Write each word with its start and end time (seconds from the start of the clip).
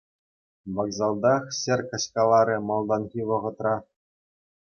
Вокзалтах 0.77 1.43
ҫӗр 1.59 1.81
каҫкаларӗ 1.91 2.57
малтанхи 2.71 3.21
вӑхӑтра. 3.33 3.75